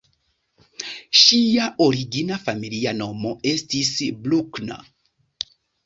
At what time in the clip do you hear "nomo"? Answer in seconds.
3.05-3.37